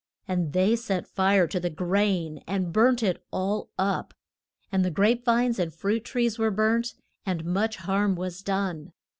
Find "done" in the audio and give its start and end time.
8.41-8.93